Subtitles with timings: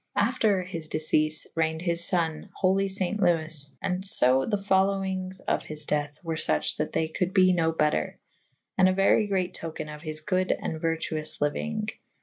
[0.17, 5.41] After his deceafe reigned his fo«ne / holy faint Lewes / and fo the folowinges
[5.47, 8.17] of his dethe were fuche that they colde be no better
[8.49, 11.91] / and a very great toke« of his good and vertuoufe lyuynge.